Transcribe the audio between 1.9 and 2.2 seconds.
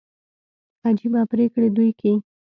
کيي.